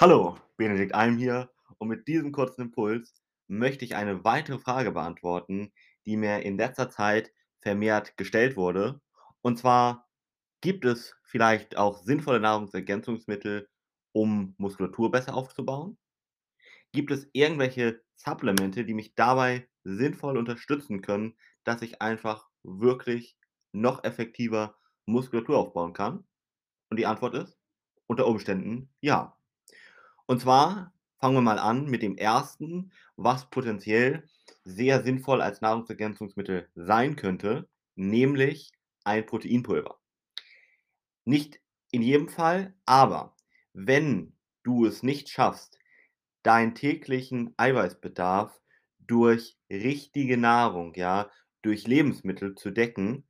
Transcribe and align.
Hallo, 0.00 0.38
Benedikt 0.56 0.94
Alm 0.94 1.18
hier 1.18 1.50
und 1.76 1.88
mit 1.88 2.08
diesem 2.08 2.32
kurzen 2.32 2.62
Impuls 2.62 3.22
möchte 3.48 3.84
ich 3.84 3.96
eine 3.96 4.24
weitere 4.24 4.58
Frage 4.58 4.92
beantworten, 4.92 5.74
die 6.06 6.16
mir 6.16 6.40
in 6.40 6.56
letzter 6.56 6.88
Zeit 6.88 7.34
vermehrt 7.60 8.16
gestellt 8.16 8.56
wurde. 8.56 9.02
Und 9.42 9.58
zwar, 9.58 10.08
gibt 10.62 10.86
es 10.86 11.14
vielleicht 11.22 11.76
auch 11.76 12.02
sinnvolle 12.02 12.40
Nahrungsergänzungsmittel, 12.40 13.68
um 14.12 14.54
Muskulatur 14.56 15.10
besser 15.10 15.34
aufzubauen? 15.34 15.98
Gibt 16.92 17.10
es 17.10 17.28
irgendwelche 17.34 18.02
Supplemente, 18.16 18.86
die 18.86 18.94
mich 18.94 19.14
dabei 19.16 19.68
sinnvoll 19.84 20.38
unterstützen 20.38 21.02
können, 21.02 21.36
dass 21.64 21.82
ich 21.82 22.00
einfach 22.00 22.48
wirklich 22.62 23.36
noch 23.72 24.02
effektiver 24.02 24.78
Muskulatur 25.04 25.58
aufbauen 25.58 25.92
kann? 25.92 26.26
Und 26.88 26.98
die 26.98 27.04
Antwort 27.04 27.34
ist 27.34 27.58
unter 28.06 28.26
Umständen 28.26 28.88
ja. 29.02 29.36
Und 30.30 30.40
zwar 30.40 30.94
fangen 31.18 31.34
wir 31.34 31.40
mal 31.40 31.58
an 31.58 31.86
mit 31.86 32.02
dem 32.02 32.16
ersten, 32.16 32.92
was 33.16 33.50
potenziell 33.50 34.28
sehr 34.62 35.02
sinnvoll 35.02 35.42
als 35.42 35.60
Nahrungsergänzungsmittel 35.60 36.68
sein 36.76 37.16
könnte, 37.16 37.68
nämlich 37.96 38.70
ein 39.02 39.26
Proteinpulver. 39.26 39.98
Nicht 41.24 41.58
in 41.90 42.02
jedem 42.02 42.28
Fall, 42.28 42.76
aber 42.86 43.34
wenn 43.72 44.32
du 44.62 44.86
es 44.86 45.02
nicht 45.02 45.30
schaffst, 45.30 45.80
deinen 46.44 46.76
täglichen 46.76 47.52
Eiweißbedarf 47.56 48.56
durch 49.00 49.58
richtige 49.68 50.36
Nahrung, 50.36 50.94
ja, 50.94 51.28
durch 51.60 51.88
Lebensmittel 51.88 52.54
zu 52.54 52.70
decken, 52.70 53.26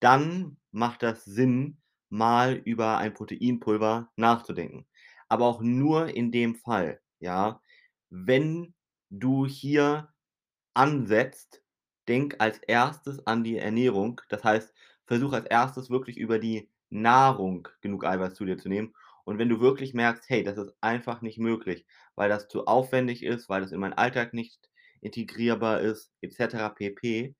dann 0.00 0.56
macht 0.70 1.02
das 1.02 1.26
Sinn, 1.26 1.76
mal 2.08 2.54
über 2.54 2.96
ein 2.96 3.12
Proteinpulver 3.12 4.10
nachzudenken. 4.16 4.86
Aber 5.28 5.46
auch 5.46 5.60
nur 5.62 6.08
in 6.08 6.32
dem 6.32 6.54
Fall, 6.56 7.00
ja, 7.20 7.60
wenn 8.10 8.74
du 9.10 9.46
hier 9.46 10.12
ansetzt, 10.74 11.62
denk 12.08 12.36
als 12.40 12.58
Erstes 12.60 13.26
an 13.26 13.44
die 13.44 13.58
Ernährung. 13.58 14.20
Das 14.30 14.44
heißt, 14.44 14.74
versuch 15.06 15.32
als 15.34 15.46
Erstes 15.46 15.90
wirklich 15.90 16.16
über 16.18 16.38
die 16.38 16.70
Nahrung 16.90 17.68
genug 17.82 18.04
Eiweiß 18.06 18.34
zu 18.34 18.44
dir 18.46 18.58
zu 18.58 18.68
nehmen. 18.68 18.94
Und 19.24 19.38
wenn 19.38 19.48
du 19.50 19.60
wirklich 19.60 19.94
merkst: 19.94 20.28
„Hey, 20.28 20.44
das 20.44 20.58
ist 20.58 20.74
einfach 20.80 21.22
nicht 21.22 21.38
möglich, 21.38 21.86
weil 22.16 22.28
das 22.30 22.48
zu 22.48 22.66
aufwendig 22.66 23.22
ist, 23.24 23.48
weil 23.48 23.60
das 23.62 23.72
in 23.72 23.80
meinen 23.80 23.94
Alltag 23.94 24.34
nicht 24.34 24.70
integrierbar 25.02 25.80
ist 25.82 26.12
et 26.22 26.32
cetera 26.34 26.70
pp.“, 26.70 27.34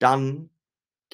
dann 0.00 0.50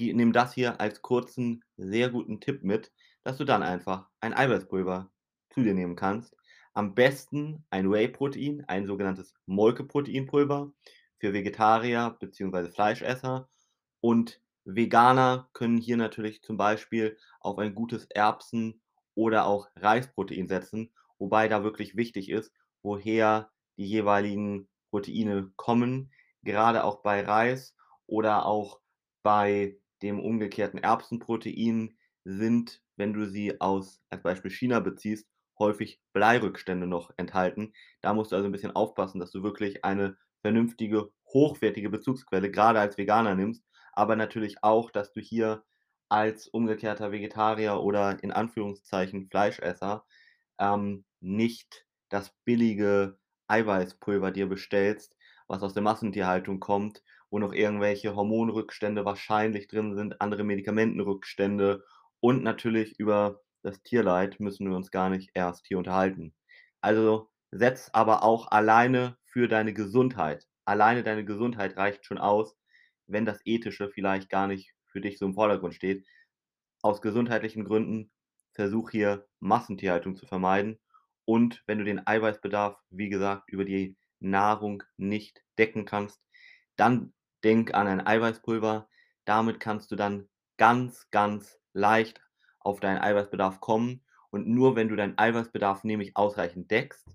nimm 0.01 0.33
das 0.35 0.55
hier 0.55 0.81
als 0.81 1.03
kurzen, 1.03 1.65
sehr 1.79 2.11
guten 2.11 2.41
Tipp 2.41 2.65
mit, 2.65 2.93
dass 3.25 3.39
du 3.39 3.45
dann 3.45 3.63
einfach 3.65 4.11
ein 4.21 4.35
Eiweißpulver 4.35 5.11
zu 5.55 5.63
dir 5.63 5.75
nehmen 5.75 5.97
kannst. 5.97 6.37
Am 6.73 6.95
besten 6.95 7.65
ein 7.71 7.91
Whey-Protein, 7.91 8.65
ein 8.67 8.87
sogenanntes 8.87 9.35
Molkeproteinpulver 9.47 10.73
für 11.19 11.33
Vegetarier 11.33 12.17
beziehungsweise 12.19 12.71
Fleischesser. 12.71 13.49
Und 14.01 14.43
Veganer 14.65 15.49
können 15.53 15.79
hier 15.79 15.97
natürlich 15.97 16.43
zum 16.43 16.57
Beispiel 16.57 17.17
auf 17.41 17.59
ein 17.59 17.75
gutes 17.75 18.07
Erbsen 18.07 18.83
oder 19.15 19.47
auch 19.47 19.69
Reisprotein 19.77 20.49
setzen, 20.49 20.93
wobei 21.19 21.49
da 21.49 21.63
wirklich 21.63 21.97
wichtig 21.97 22.29
ist, 22.29 22.53
woher 22.83 23.51
die 23.77 23.87
jeweiligen 23.87 24.69
Proteine 24.91 25.53
kommen. 25.57 26.11
Gerade 26.43 26.85
auch 26.85 27.03
bei 27.03 27.25
Reis 27.25 27.77
oder 28.07 28.47
auch 28.47 28.81
bei 29.23 29.79
dem 30.03 30.21
umgekehrten 30.21 30.81
Erbsenprotein 30.81 31.97
sind, 32.25 32.83
wenn 32.97 33.13
du 33.13 33.27
sie 33.27 33.61
aus 33.61 34.01
als 34.11 34.23
Beispiel 34.23 34.51
China 34.51 34.81
beziehst, 34.81 35.29
häufig 35.59 36.01
Bleirückstände 36.13 36.87
noch 36.87 37.11
enthalten. 37.17 37.73
Da 38.01 38.15
musst 38.15 38.33
du 38.33 38.37
also 38.37 38.49
'n 38.49 38.53
bisschen 38.53 38.75
aufpassen, 38.77 39.21
dass 39.21 39.31
du 39.33 39.43
wirklich 39.43 39.85
eine 39.85 40.17
vernünftige, 40.43 41.11
hochwertige 41.33 41.91
Bezugsquelle 41.91 42.51
grade 42.51 42.81
als 42.81 42.99
Veganer 42.99 43.35
nimmst, 43.35 43.65
aber 43.93 44.17
natürlich 44.17 44.63
auch, 44.63 44.91
dass 44.91 45.13
du 45.13 45.21
hier 45.21 45.65
als 46.09 46.49
umgekehrter 46.49 47.13
Vegetarier 47.13 47.81
oder 47.81 48.23
in 48.23 48.33
Anführungszeichen 48.33 49.29
Fleischesser, 49.31 50.05
ähm, 50.59 51.05
nicht 51.21 51.87
das 52.11 52.35
billige 52.45 53.19
Eiweißpulver 53.49 54.31
dir 54.33 54.49
bestellst, 54.49 55.17
was 55.49 55.63
aus 55.63 55.75
der 55.75 55.83
Massentierhaltung 55.83 56.61
kommt, 56.61 57.03
wo 57.31 57.39
noch 57.39 57.53
irgendwelche 57.53 58.15
Hormonrückstände 58.17 59.05
wahrscheinlich 59.05 59.69
drin 59.69 59.95
sind, 59.97 60.21
andere 60.21 60.45
Medikamentenrückstände 60.45 61.85
und 62.21 62.43
natürlich 62.45 62.99
über 62.99 63.43
das 63.65 63.83
Tierleid 63.83 64.39
müssen 64.39 64.69
wir 64.69 64.77
uns 64.77 64.93
gar 64.93 65.11
nicht 65.11 65.31
erst 65.35 65.67
hier 65.67 65.79
unterhalten. 65.79 66.35
Also, 66.81 67.31
setz 67.51 67.91
aber 67.93 68.23
auch 68.23 68.53
alleine 68.53 69.17
für 69.25 69.49
deine 69.49 69.73
Gesundheit 69.75 70.47
alleine 70.65 71.03
deine 71.03 71.25
Gesundheit 71.25 71.77
reicht 71.77 72.05
schon 72.05 72.19
aus, 72.19 72.57
wenn 73.07 73.25
das 73.25 73.41
Ethische 73.45 73.91
vielleicht 73.91 74.31
gar 74.31 74.47
nicht 74.47 74.73
für 74.87 75.01
dich 75.01 75.19
so 75.19 75.27
im 75.27 75.35
Vordergrund 75.35 75.75
steht. 75.75 76.07
Aus 76.83 77.03
gesundheitlichen 77.03 77.65
Gründen 77.65 78.11
versuch 78.53 78.91
hier 78.91 79.27
Massentierhaltung 79.41 80.17
zu 80.17 80.27
vermeiden 80.27 80.79
und 81.25 81.63
wenn 81.67 81.79
du 81.79 81.85
den 81.85 82.07
Eiweißbedarf, 82.07 82.79
wie 82.91 83.09
gesagt, 83.09 83.51
über 83.51 83.65
die 83.65 83.97
Nahrung 84.21 84.83
nicht 84.97 85.43
decken 85.59 85.85
kannst, 85.85 86.21
dann 86.77 87.13
denk 87.43 87.75
an 87.75 87.87
ein 87.87 88.07
Eiweißpulver. 88.07 88.89
Damit 89.25 89.61
kannst 89.61 89.91
du 89.91 89.97
dann 89.97 90.29
ganz, 90.57 91.11
ganz 91.11 91.59
leicht 91.73 92.21
auf 92.65 92.81
deinen 92.81 92.99
Eiweißbedarf 92.99 93.61
kommen 93.61 94.03
und 94.31 94.49
nur 94.49 94.75
wenn 94.75 94.89
du 94.89 94.97
deinen 94.97 95.17
Eiweißbedarf 95.17 95.85
nämlich 95.85 96.17
ausreichend 96.17 96.71
deckst, 96.71 97.07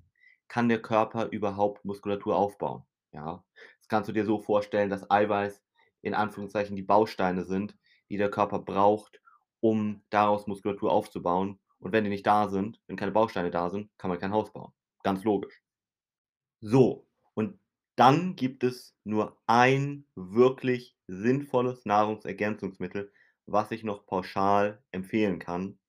kann 0.47 0.69
der 0.69 0.81
Körper 0.81 1.27
überhaupt 1.29 1.83
Muskulatur 1.83 2.35
aufbauen, 2.37 2.83
ja? 3.11 3.43
Das 3.79 3.87
kannst 3.89 4.07
du 4.07 4.13
dir 4.13 4.25
so 4.25 4.39
vorstellen, 4.39 4.89
dass 4.89 5.09
Eiweiß 5.11 5.61
in 6.01 6.13
Anführungszeichen 6.13 6.75
die 6.75 6.81
Bausteine 6.81 7.43
sind, 7.43 7.75
die 8.09 8.17
der 8.17 8.31
Körper 8.31 8.59
braucht, 8.59 9.21
um 9.59 10.01
daraus 10.09 10.47
Muskulatur 10.47 10.91
aufzubauen. 10.91 11.59
Und 11.79 11.91
wenn 11.91 12.03
die 12.03 12.09
nicht 12.09 12.25
da 12.25 12.47
sind 12.49 12.79
wenn 12.87 12.95
keine 12.95 13.11
Bausteine 13.11 13.51
da 13.51 13.69
sind, 13.69 13.89
kann 13.97 14.09
man 14.09 14.19
kein 14.19 14.31
Haus 14.31 14.51
bauen. 14.51 14.73
Ganz 15.03 15.23
logisch. 15.23 15.61
So, 16.61 17.05
und 17.33 17.59
dann 17.95 18.35
gibt 18.35 18.63
es 18.63 18.95
nur 19.03 19.37
ein 19.47 20.05
wirklich 20.15 20.95
sinnvolles 21.07 21.85
Nahrungsergänzungsmittel, 21.85 23.11
was 23.51 23.71
ich 23.71 23.83
noch 23.83 24.05
pauschal 24.05 24.83
empfehlen 24.91 25.39
kann, 25.39 25.79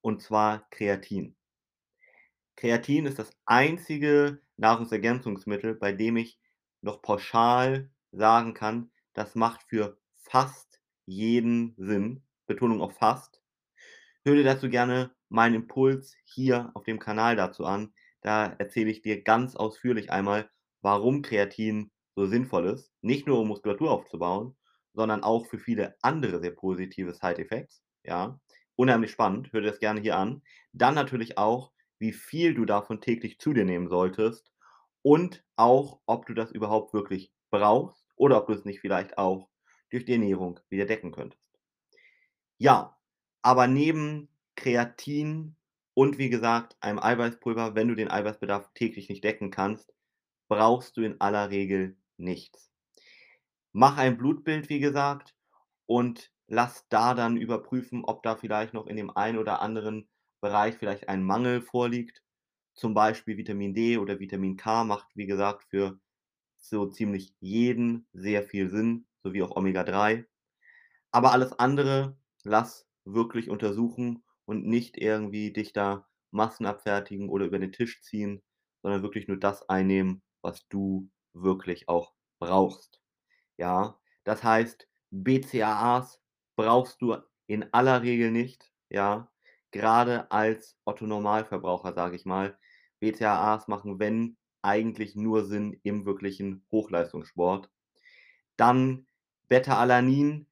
und 0.00 0.22
zwar 0.22 0.68
Kreatin. 0.70 1.36
Kreatin 2.56 3.06
ist 3.06 3.18
das 3.18 3.30
einzige 3.46 4.40
Nahrungsergänzungsmittel, 4.56 5.74
bei 5.74 5.92
dem 5.92 6.16
ich 6.16 6.38
noch 6.82 7.02
pauschal 7.02 7.90
sagen 8.12 8.54
kann, 8.54 8.90
das 9.12 9.34
macht 9.34 9.62
für 9.64 9.98
fast 10.16 10.80
jeden 11.06 11.74
Sinn, 11.76 12.22
Betonung 12.46 12.80
auf 12.80 12.96
fast. 12.96 13.40
Hör 14.24 14.34
dir 14.34 14.44
dazu 14.44 14.68
gerne 14.68 15.14
meinen 15.28 15.54
Impuls 15.56 16.16
hier 16.24 16.70
auf 16.74 16.84
dem 16.84 16.98
Kanal 16.98 17.36
dazu 17.36 17.64
an. 17.64 17.92
Da 18.20 18.46
erzähle 18.58 18.90
ich 18.90 19.02
dir 19.02 19.22
ganz 19.22 19.56
ausführlich 19.56 20.10
einmal, 20.10 20.50
warum 20.80 21.22
Kreatin 21.22 21.90
so 22.14 22.26
sinnvoll 22.26 22.66
ist, 22.66 22.92
nicht 23.02 23.26
nur 23.26 23.40
um 23.40 23.48
Muskulatur 23.48 23.90
aufzubauen, 23.90 24.56
sondern 24.94 25.22
auch 25.22 25.46
für 25.46 25.58
viele 25.58 25.96
andere 26.02 26.40
sehr 26.40 26.52
positive 26.52 27.14
Side 27.14 27.38
Effects, 27.38 27.82
ja? 28.04 28.40
Unheimlich 28.76 29.12
spannend, 29.12 29.52
hör 29.52 29.60
dir 29.60 29.68
das 29.70 29.78
gerne 29.78 30.00
hier 30.00 30.16
an. 30.16 30.42
Dann 30.72 30.94
natürlich 30.94 31.38
auch, 31.38 31.72
wie 31.98 32.12
viel 32.12 32.54
du 32.54 32.64
davon 32.64 33.00
täglich 33.00 33.38
zu 33.38 33.52
dir 33.52 33.64
nehmen 33.64 33.88
solltest 33.88 34.52
und 35.02 35.44
auch, 35.56 36.00
ob 36.06 36.26
du 36.26 36.34
das 36.34 36.50
überhaupt 36.50 36.92
wirklich 36.94 37.32
brauchst 37.50 38.04
oder 38.16 38.38
ob 38.38 38.48
du 38.48 38.54
es 38.54 38.64
nicht 38.64 38.80
vielleicht 38.80 39.18
auch 39.18 39.48
durch 39.90 40.04
die 40.04 40.12
Ernährung 40.12 40.58
wieder 40.70 40.86
decken 40.86 41.12
könntest. 41.12 41.42
Ja, 42.58 42.96
aber 43.42 43.66
neben 43.68 44.28
Kreatin 44.56 45.56
und 45.94 46.18
wie 46.18 46.30
gesagt, 46.30 46.76
einem 46.80 46.98
Eiweißpulver, 46.98 47.74
wenn 47.76 47.88
du 47.88 47.94
den 47.94 48.10
Eiweißbedarf 48.10 48.72
täglich 48.74 49.08
nicht 49.08 49.22
decken 49.22 49.50
kannst, 49.50 49.92
brauchst 50.48 50.96
du 50.96 51.02
in 51.02 51.20
aller 51.20 51.50
Regel 51.50 51.96
nichts. 52.16 52.73
Mach 53.74 53.98
ein 53.98 54.16
Blutbild, 54.16 54.70
wie 54.70 54.80
gesagt, 54.80 55.34
und 55.86 56.32
lass 56.46 56.88
da 56.88 57.12
dann 57.14 57.36
überprüfen, 57.36 58.04
ob 58.06 58.22
da 58.22 58.36
vielleicht 58.36 58.72
noch 58.72 58.86
in 58.86 58.96
dem 58.96 59.10
einen 59.10 59.36
oder 59.38 59.60
anderen 59.60 60.08
Bereich 60.40 60.76
vielleicht 60.76 61.08
ein 61.10 61.22
Mangel 61.24 61.60
vorliegt. 61.60 62.22
Zum 62.74 62.94
Beispiel 62.94 63.36
Vitamin 63.36 63.74
D 63.74 63.98
oder 63.98 64.18
Vitamin 64.20 64.56
K 64.56 64.84
macht, 64.84 65.08
wie 65.14 65.26
gesagt, 65.26 65.64
für 65.70 66.00
so 66.58 66.86
ziemlich 66.86 67.34
jeden 67.40 68.06
sehr 68.12 68.44
viel 68.44 68.70
Sinn, 68.70 69.06
sowie 69.22 69.42
auch 69.42 69.56
Omega-3. 69.56 70.26
Aber 71.12 71.32
alles 71.32 71.52
andere 71.54 72.18
lass 72.44 72.88
wirklich 73.04 73.50
untersuchen 73.50 74.24
und 74.46 74.66
nicht 74.66 74.98
irgendwie 74.98 75.52
dich 75.52 75.72
da 75.74 76.08
massenabfertigen 76.32 77.30
oder 77.30 77.46
über 77.46 77.60
den 77.60 77.72
Tisch 77.72 78.02
ziehen, 78.02 78.42
sondern 78.82 79.02
wirklich 79.02 79.28
nur 79.28 79.38
das 79.38 79.68
einnehmen, 79.68 80.22
was 80.42 80.68
du 80.68 81.10
wirklich 81.34 81.88
auch 81.88 82.14
brauchst. 82.40 83.00
Ja, 83.58 83.98
das 84.24 84.42
heißt, 84.42 84.88
BCAAs 85.10 86.20
brauchst 86.56 87.00
du 87.02 87.16
in 87.46 87.72
aller 87.72 88.02
Regel 88.02 88.30
nicht, 88.30 88.72
ja, 88.88 89.30
grade 89.72 90.30
als 90.30 90.76
Otto 90.84 91.06
Normalverbraucher, 91.06 91.92
sage 91.94 92.16
ich 92.16 92.24
mal. 92.24 92.58
BCAAs 93.00 93.68
machen, 93.68 93.98
wenn, 93.98 94.36
eigentlich 94.62 95.14
nur 95.14 95.44
Sinn 95.44 95.78
im 95.82 96.06
wirklichen 96.06 96.64
Hochleistungssport. 96.72 97.70
Dann 98.56 99.06
Beta-Alanin, 99.48 100.46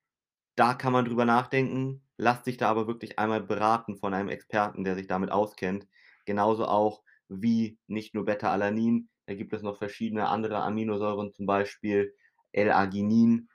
da 0.57 0.75
kann 0.75 0.93
man 0.93 1.07
drüber 1.07 1.25
nachdenken, 1.25 2.03
lass 2.19 2.43
dich 2.43 2.59
da 2.59 2.69
aber 2.69 2.87
wirklich 2.87 3.19
einmal 3.19 3.43
beraten 3.43 3.97
von 3.97 4.13
einem 4.13 4.29
Experten, 4.29 4.85
der 4.85 4.97
sich 4.97 5.07
damit 5.07 5.31
auskennt. 5.33 5.89
Genauso 6.27 6.67
auch 6.67 7.03
wie 7.29 7.79
nicht 7.87 8.15
nur 8.15 8.27
Beta-Alanin, 8.27 9.09
da 9.27 9.35
gibt 9.35 9.55
es 9.55 9.63
noch 9.63 9.79
verschiedene 9.79 10.29
andere 10.29 10.63
Aminosäuren, 10.63 11.33
zum 11.33 11.47
Beispiel 11.47 12.15
L-Arginin 12.53 13.49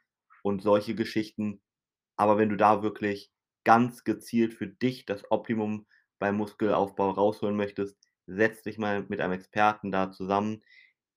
und 0.44 0.62
solche 0.62 0.96
Geschichten. 0.96 1.62
Aber 2.16 2.38
wenn 2.38 2.50
du 2.50 2.58
da 2.58 2.84
wirklich 2.84 3.32
ganz 3.64 4.04
gezielt 4.04 4.54
für 4.54 4.68
dich 4.68 5.06
das 5.06 5.30
Optimum 5.32 5.88
beim 6.20 6.36
Muskelaufbau 6.38 7.12
rausholen 7.12 7.56
möchtest, 7.56 7.98
setz 8.26 8.62
dich 8.64 8.78
mal 8.78 9.06
mit 9.10 9.22
einem 9.22 9.34
Experten 9.34 9.92
da 9.92 10.12
zusammen, 10.12 10.64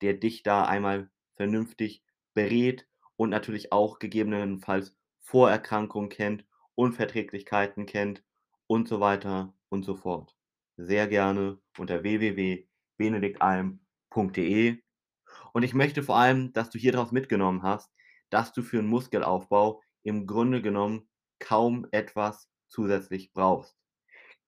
der 0.03 0.15
dich 0.15 0.43
da 0.43 0.65
einmal 0.65 1.11
vernünftig 1.37 2.03
berät 2.35 2.87
und 3.17 3.31
natürlich 3.31 3.73
auch 3.73 3.99
gegebenenfalls 3.99 4.97
Vorerkrankungen 5.21 6.09
kennt, 6.11 6.45
Unverträglichkeiten 6.75 7.87
kennt 7.87 8.23
und 8.67 8.89
so 8.89 9.01
weiter 9.01 9.55
und 9.69 9.85
so 9.85 9.97
fort. 9.97 10.37
Sehr 10.77 11.07
gerne 11.09 11.61
unter 11.79 12.03
www.benediktalm.de. 12.03 14.83
Und 15.53 15.63
ich 15.65 15.75
möchte 15.75 16.03
vor 16.03 16.17
allem, 16.17 16.53
dass 16.53 16.71
du 16.71 16.79
hier 16.79 16.93
draus 16.93 17.13
mitgenommen 17.13 17.63
hast, 17.63 17.93
dass 18.31 18.53
du 18.53 18.63
für 18.63 18.79
'n 18.81 18.87
Muskelaufbau 18.87 19.83
im 20.03 20.27
Grunde 20.27 20.63
genommen 20.63 21.09
kaum 21.41 21.87
etwas 21.93 22.49
zusätzlich 22.69 23.33
brauchst. 23.33 23.77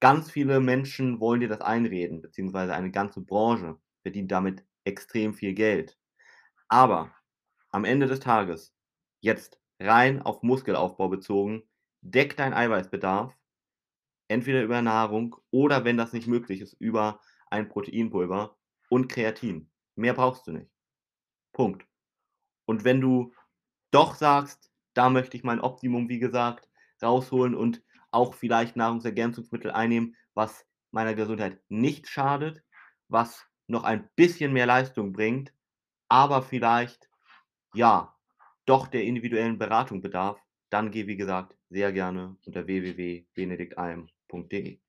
Ganz 0.00 0.31
viele 0.31 0.61
Menschen 0.61 1.20
wollen 1.20 1.40
dir 1.40 1.49
das 1.49 1.62
einreden, 1.62 2.23
beziehungsweise 2.23 2.75
eine 2.75 2.90
ganze 2.93 3.23
Branche 3.23 3.79
verdient 4.02 4.32
damit 4.32 4.64
extrem 4.84 5.34
viel 5.34 5.55
Geld. 5.55 5.99
Aber 6.69 7.14
am 7.70 7.84
Ende 7.87 8.06
des 8.08 8.20
Tages, 8.20 8.75
jetzt 9.20 9.61
rein 9.81 10.23
auf 10.23 10.43
Muskelaufbau 10.44 11.08
bezogen, 11.11 11.64
deck 12.02 12.37
deinen 12.37 12.55
Eiweißbedarf, 12.55 13.37
entweder 14.29 14.64
über 14.64 14.82
Nahrung 14.82 15.37
oder 15.52 15.84
wenn 15.87 15.99
das 15.99 16.14
nicht 16.14 16.29
möglich 16.29 16.62
ist, 16.62 16.75
über 16.81 17.20
ein 17.50 17.69
Proteinpulver 17.70 18.58
und 18.90 19.08
Kreatin. 19.11 19.72
Mehr 19.97 20.15
brauchst 20.15 20.47
du 20.47 20.53
nicht. 20.53 20.71
Punkt. 21.53 21.87
Und 22.67 22.85
wenn 22.85 23.00
du 23.00 23.33
doch 23.93 24.15
sagst: 24.17 24.71
„Da 24.94 25.11
möchte 25.11 25.37
ich 25.37 25.44
mein 25.44 25.61
Optimum, 25.61 26.09
wie 26.09 26.19
gesagt, 26.21 26.69
rausholen 27.03 27.55
und 27.55 27.83
auch 28.12 28.35
vielleicht 28.35 28.77
Nahrungsergänzungsmittel 28.77 29.71
einnehmen, 29.73 30.17
was 30.35 30.67
meiner 30.93 31.15
Gesundheit 31.15 31.61
nicht 31.69 32.09
schadet, 32.09 32.62
was 33.09 33.47
noch 33.69 33.85
ein 33.85 34.09
bisschen 34.17 34.53
mehr 34.53 34.67
Leistung 34.67 35.12
bringt, 35.12 35.53
aber 36.09 36.43
vielleicht, 36.43 37.09
ja, 37.75 38.15
doch 38.67 38.87
der 38.89 39.05
individuellen 39.05 39.59
Beratung 39.59 40.03
bedarf“, 40.03 40.41
dann 40.71 40.91
geh, 40.91 41.06
wie 41.06 41.17
gesagt, 41.17 41.56
sehr 41.71 41.93
gerne 41.93 42.37
unter 42.47 42.67
www.benediktalm.de. 42.67 44.81